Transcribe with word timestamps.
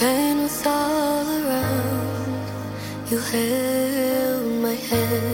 pain 0.00 0.38
was 0.40 0.66
all 0.66 1.26
around. 1.40 2.46
You 3.10 3.18
held 3.32 4.46
my 4.66 4.76
hand, 4.88 5.29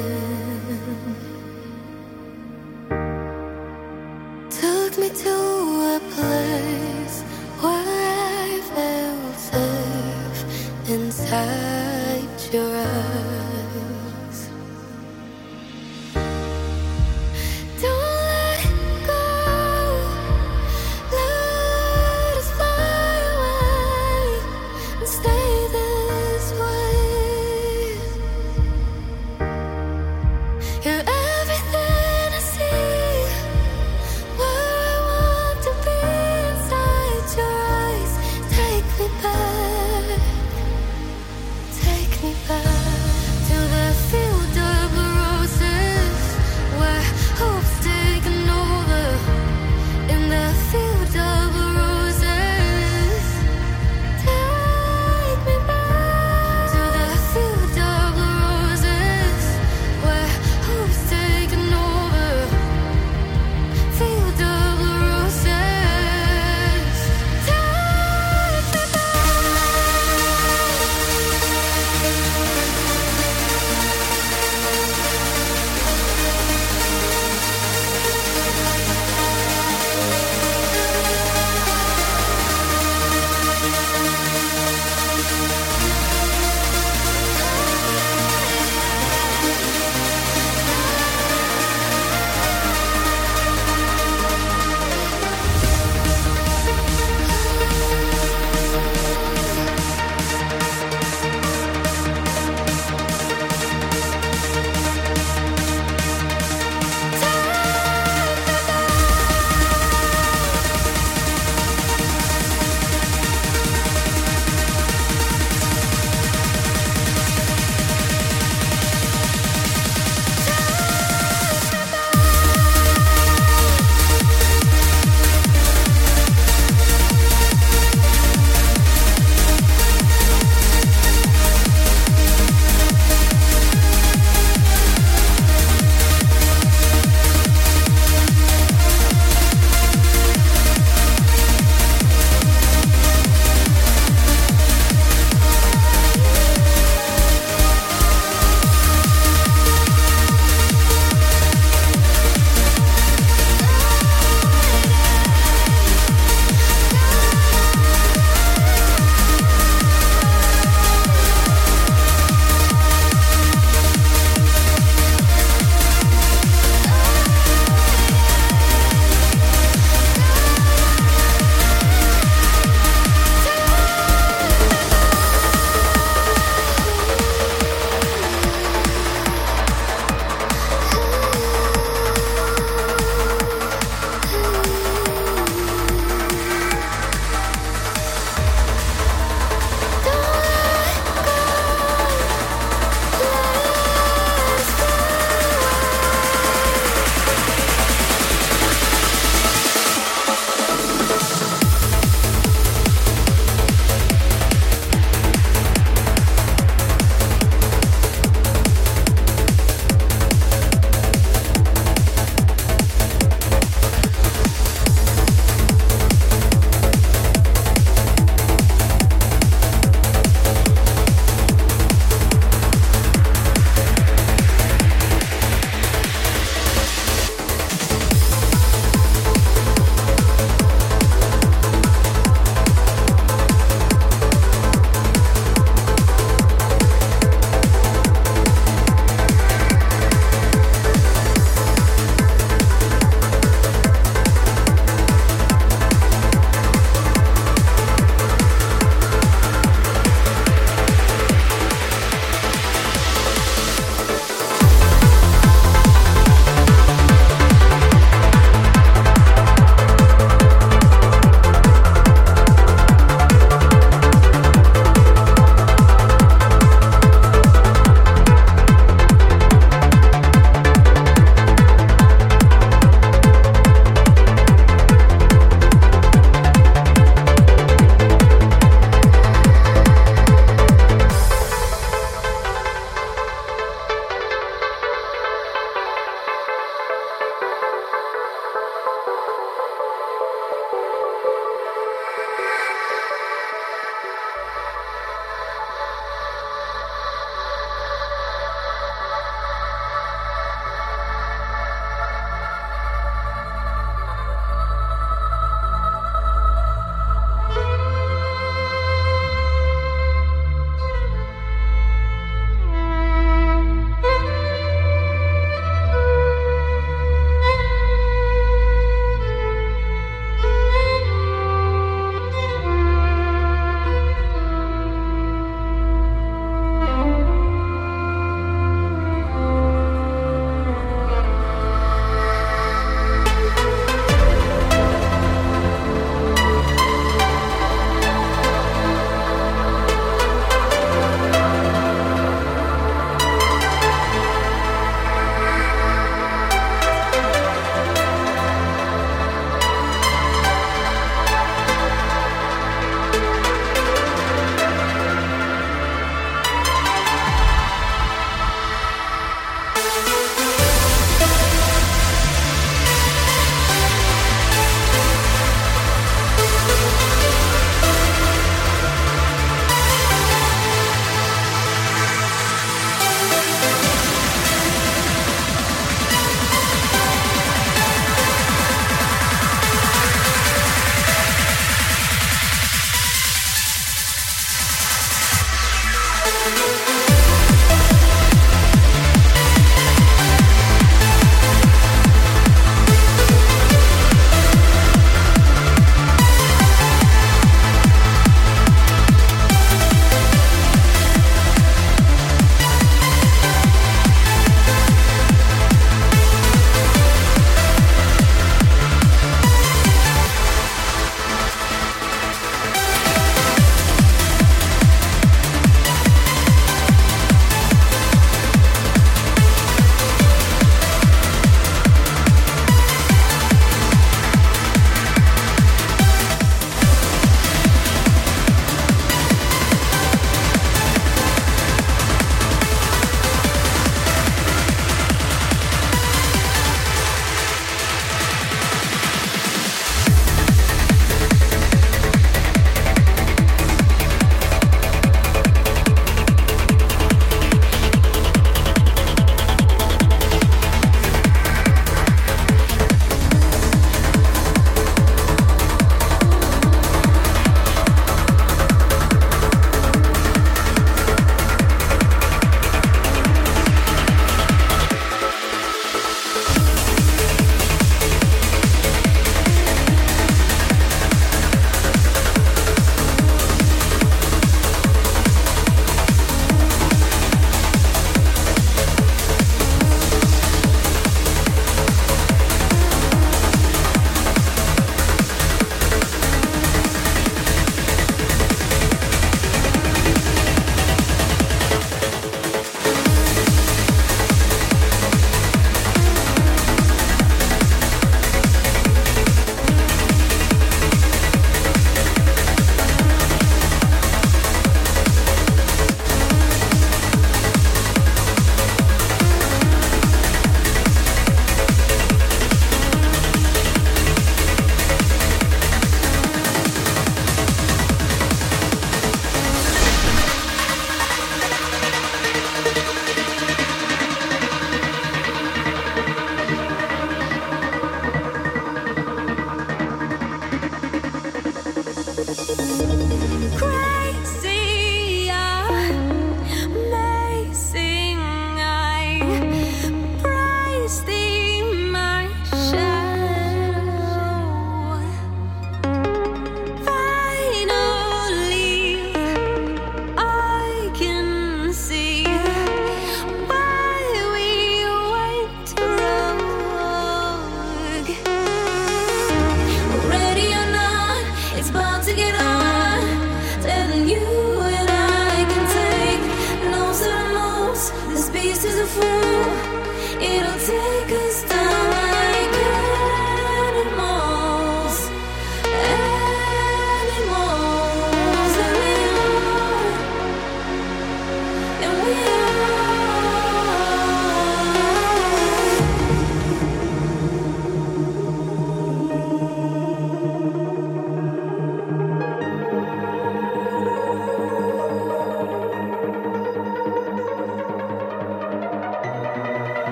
It'll 570.18 570.58
take 570.60 571.10
us 571.12 571.35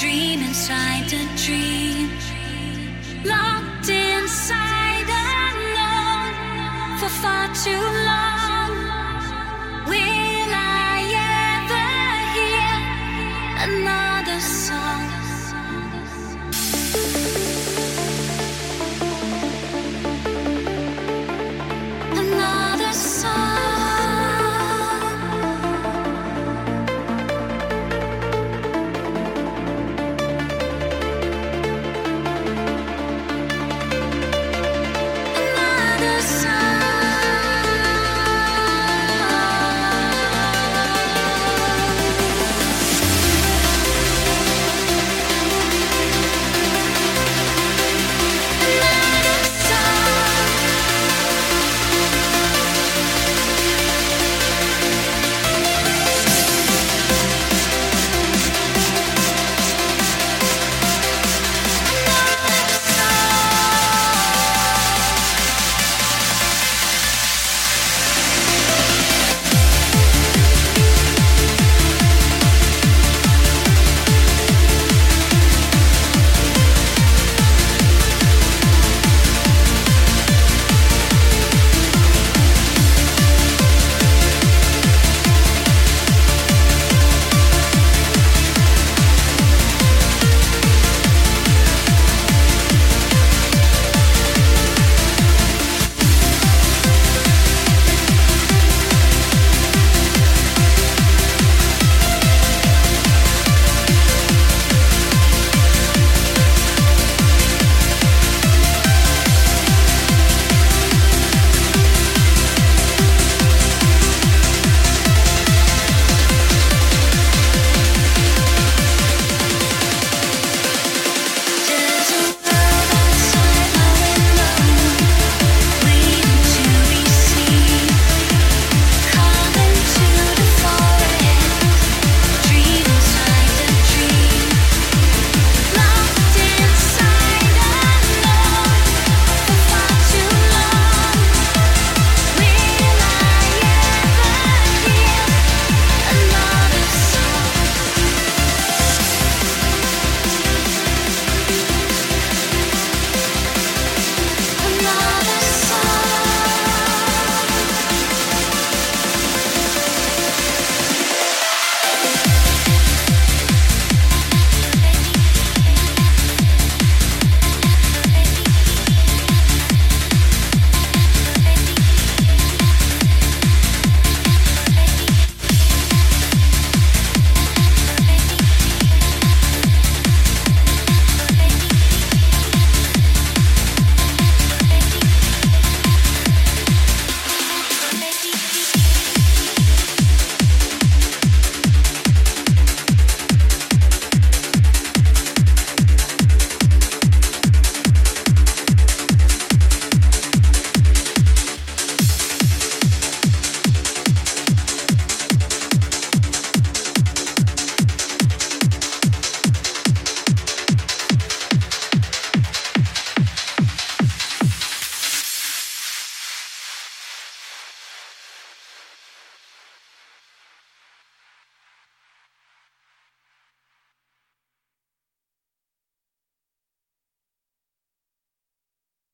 Dream 0.00 0.40
inside 0.42 1.12
a 1.12 1.24
dream. 1.36 2.08
Locked 3.24 3.88
inside 3.88 5.08
alone 5.26 6.98
for 6.98 7.08
far 7.08 7.48
too 7.64 7.72
long. 7.72 7.97